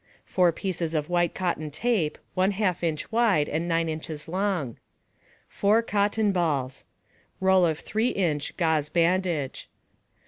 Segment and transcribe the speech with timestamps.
[0.25, 4.77] Four pieces of white cotton tape, 1/2 inch wide and 9 inches long.
[5.47, 6.85] Four cotton balls.
[7.39, 9.69] Roll of 3 inch gauze bandage.